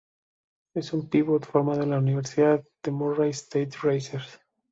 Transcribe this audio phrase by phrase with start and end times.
[0.73, 4.41] Es un pívot formado en la universidad de Murray State Racers.